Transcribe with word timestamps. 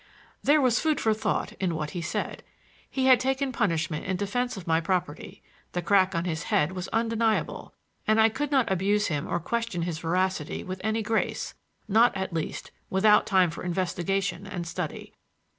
There 0.43 0.59
was 0.59 0.79
food 0.79 0.99
for 0.99 1.13
thought 1.13 1.51
in 1.59 1.75
what 1.75 1.91
he 1.91 2.01
said. 2.01 2.41
He 2.89 3.05
had 3.05 3.19
taken 3.19 3.51
punishment 3.51 4.03
in 4.03 4.17
defense 4.17 4.57
of 4.57 4.65
my 4.65 4.81
property—the 4.81 5.81
crack 5.83 6.15
on 6.15 6.25
his 6.25 6.45
head 6.45 6.71
was 6.71 6.87
undeniable—and 6.87 8.19
I 8.19 8.27
could 8.27 8.49
not 8.51 8.71
abuse 8.71 9.09
him 9.09 9.27
or 9.27 9.39
question 9.39 9.83
his 9.83 9.99
veracity 9.99 10.63
with 10.63 10.81
any 10.83 11.03
grace; 11.03 11.53
not, 11.87 12.17
at 12.17 12.33
least, 12.33 12.71
without 12.89 13.27
time 13.27 13.51
for 13.51 13.61
investigation 13.63 14.47
and 14.47 14.65
study. 14.65 15.13